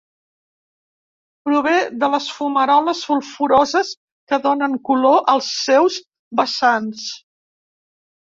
[1.49, 3.91] Prové de les fumaroles sulfuroses
[4.31, 5.99] que donen color als seus
[6.41, 7.05] vessants.